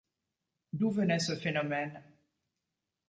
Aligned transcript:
D’où 0.73 0.89
venait 0.89 1.19
ce 1.19 1.35
phénomène? 1.35 2.01